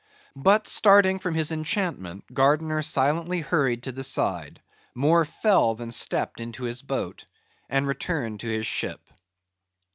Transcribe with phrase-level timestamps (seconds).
[0.35, 4.59] But starting from his enchantment, Gardiner silently hurried to the side;
[4.95, 7.25] more fell than stepped into his boat,
[7.69, 9.01] and returned to his ship.